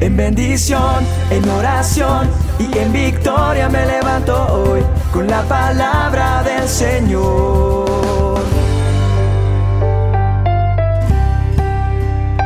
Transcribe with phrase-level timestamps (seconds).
[0.00, 4.80] En bendición, en oración y en victoria me levanto hoy
[5.12, 8.40] con la palabra del Señor.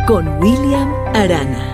[0.06, 1.68] Con William Arana.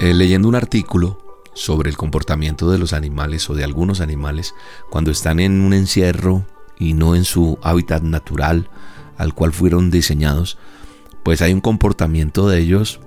[0.00, 1.18] Eh, leyendo un artículo
[1.54, 4.54] sobre el comportamiento de los animales o de algunos animales
[4.90, 6.44] cuando están en un encierro
[6.78, 8.68] y no en su hábitat natural
[9.16, 10.58] al cual fueron diseñados,
[11.22, 13.00] pues hay un comportamiento de ellos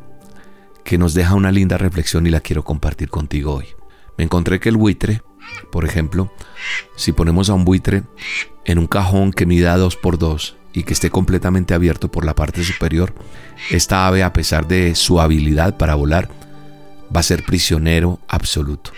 [0.89, 3.67] que nos deja una linda reflexión y la quiero compartir contigo hoy.
[4.17, 5.21] Me encontré que el buitre,
[5.71, 6.33] por ejemplo,
[6.95, 8.01] si ponemos a un buitre
[8.65, 12.33] en un cajón que mida 2 por 2 y que esté completamente abierto por la
[12.33, 13.13] parte superior,
[13.69, 16.27] esta ave, a pesar de su habilidad para volar,
[17.15, 18.91] va a ser prisionero absoluto.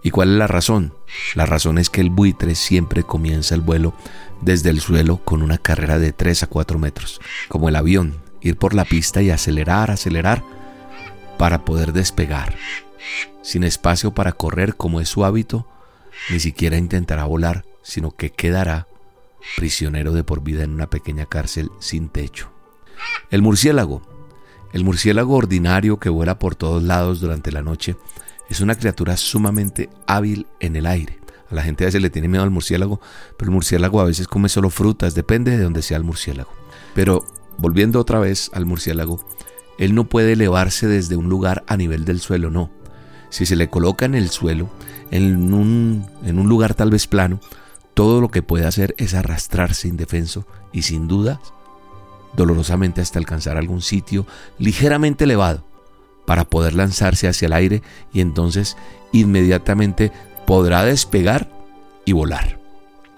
[0.00, 0.94] ¿Y cuál es la razón?
[1.34, 3.94] La razón es que el buitre siempre comienza el vuelo
[4.42, 8.56] desde el suelo con una carrera de 3 a 4 metros, como el avión, ir
[8.56, 10.44] por la pista y acelerar, acelerar,
[11.38, 12.56] para poder despegar.
[13.42, 15.66] Sin espacio para correr como es su hábito,
[16.30, 18.86] ni siquiera intentará volar, sino que quedará
[19.56, 22.50] prisionero de por vida en una pequeña cárcel sin techo.
[23.30, 24.02] El murciélago
[24.72, 27.96] el murciélago ordinario que vuela por todos lados durante la noche
[28.48, 31.18] es una criatura sumamente hábil en el aire.
[31.50, 33.00] A la gente a veces le tiene miedo al murciélago,
[33.36, 36.50] pero el murciélago a veces come solo frutas, depende de donde sea el murciélago.
[36.94, 37.24] Pero
[37.58, 39.22] volviendo otra vez al murciélago,
[39.84, 42.70] él no puede elevarse desde un lugar a nivel del suelo, no.
[43.30, 44.70] Si se le coloca en el suelo,
[45.10, 47.40] en un, en un lugar tal vez plano,
[47.94, 51.40] todo lo que puede hacer es arrastrarse indefenso y sin duda
[52.34, 54.24] dolorosamente hasta alcanzar algún sitio
[54.56, 55.64] ligeramente elevado
[56.26, 58.76] para poder lanzarse hacia el aire y entonces
[59.10, 60.12] inmediatamente
[60.46, 61.50] podrá despegar
[62.04, 62.60] y volar.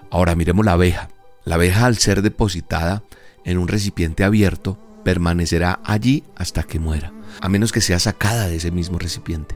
[0.09, 1.09] Ahora miremos la abeja.
[1.43, 3.03] La abeja al ser depositada
[3.43, 8.55] en un recipiente abierto permanecerá allí hasta que muera, a menos que sea sacada de
[8.55, 9.55] ese mismo recipiente,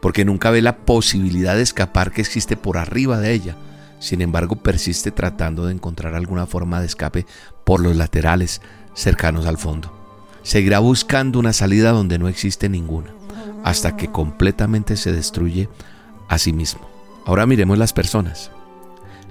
[0.00, 3.56] porque nunca ve la posibilidad de escapar que existe por arriba de ella.
[3.98, 7.26] Sin embargo, persiste tratando de encontrar alguna forma de escape
[7.64, 8.62] por los laterales,
[8.94, 9.92] cercanos al fondo.
[10.44, 13.10] Seguirá buscando una salida donde no existe ninguna,
[13.64, 15.68] hasta que completamente se destruye
[16.28, 16.88] a sí mismo.
[17.26, 18.52] Ahora miremos las personas.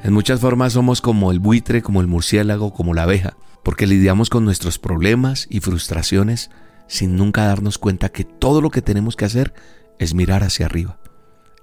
[0.03, 3.38] En muchas formas somos como el buitre, como el murciélago, como la abeja,
[3.68, 6.52] porque lidiamos con nuestros problemas y frustraciones
[6.88, 9.54] sin nunca darnos cuenta que todo lo que tenemos que hacer
[10.00, 11.02] es mirar hacia arriba.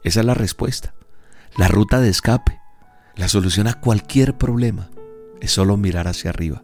[0.02, 0.92] Esa es la respuesta,
[1.56, 2.60] la ruta de escape,
[3.16, 4.90] la solución a cualquier problema
[5.40, 6.62] es solo mirar hacia arriba.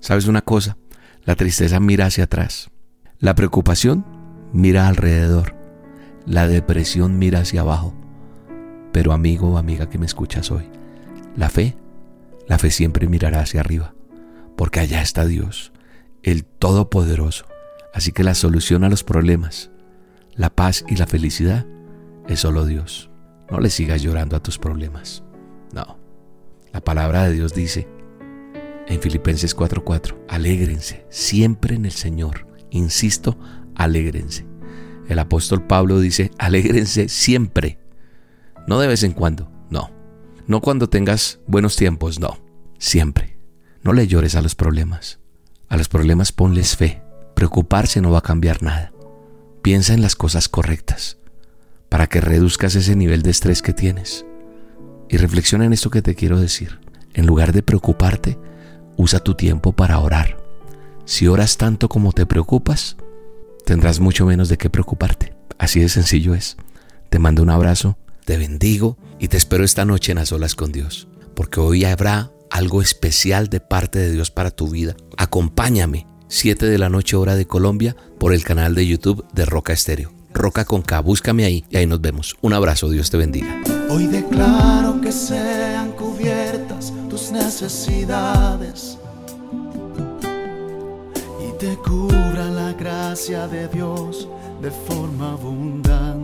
[0.00, 0.76] ¿Sabes una cosa?
[1.22, 2.72] La tristeza mira hacia atrás.
[3.20, 4.04] La preocupación
[4.52, 5.54] mira alrededor.
[6.26, 7.94] La depresión mira hacia abajo.
[8.90, 10.68] Pero amigo o amiga que me escuchas hoy,
[11.36, 11.76] la fe,
[12.48, 13.93] la fe siempre mirará hacia arriba,
[14.56, 15.72] porque allá está Dios,
[16.22, 17.46] el Todopoderoso.
[17.92, 19.70] Así que la solución a los problemas,
[20.34, 21.66] la paz y la felicidad
[22.28, 23.10] es solo Dios.
[23.50, 25.22] No le sigas llorando a tus problemas.
[25.72, 25.98] No.
[26.72, 27.88] La palabra de Dios dice,
[28.86, 30.16] en Filipenses 4:4.
[30.28, 32.46] Alégrense siempre en el Señor.
[32.70, 33.38] Insisto,
[33.74, 34.46] alégrense.
[35.08, 37.78] El apóstol Pablo dice, alégrense siempre.
[38.66, 39.90] No de vez en cuando, no.
[40.46, 42.38] No cuando tengas buenos tiempos, no.
[42.78, 43.33] Siempre.
[43.84, 45.18] No le llores a los problemas.
[45.68, 47.02] A los problemas ponles fe.
[47.34, 48.92] Preocuparse no va a cambiar nada.
[49.62, 51.18] Piensa en las cosas correctas
[51.90, 54.26] para que reduzcas ese nivel de estrés que tienes.
[55.08, 56.80] Y reflexiona en esto que te quiero decir.
[57.12, 58.38] En lugar de preocuparte,
[58.96, 60.38] usa tu tiempo para orar.
[61.04, 62.96] Si oras tanto como te preocupas,
[63.64, 65.36] tendrás mucho menos de qué preocuparte.
[65.58, 66.56] Así de sencillo es.
[67.10, 70.72] Te mando un abrazo, te bendigo y te espero esta noche en las olas con
[70.72, 71.06] Dios,
[71.36, 74.94] porque hoy habrá algo especial de parte de Dios para tu vida.
[75.16, 79.72] Acompáñame, 7 de la noche hora de Colombia, por el canal de YouTube de Roca
[79.72, 80.12] Estéreo.
[80.32, 82.36] Roca con K, búscame ahí y ahí nos vemos.
[82.42, 83.60] Un abrazo, Dios te bendiga.
[83.90, 88.98] Hoy declaro que sean cubiertas tus necesidades
[91.48, 94.28] y te cubra la gracia de Dios
[94.62, 96.23] de forma abundante.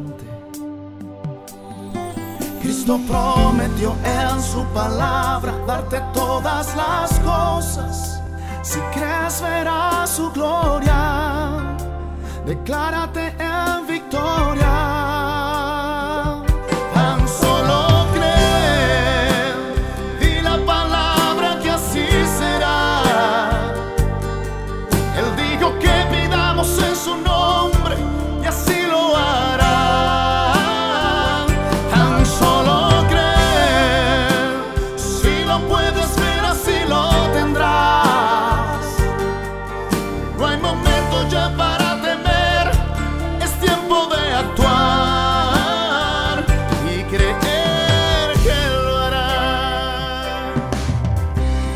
[2.70, 8.22] Cristo prometió en su palabra darte todas las cosas.
[8.62, 11.76] Si crees verás su gloria.
[12.46, 13.88] Declárate en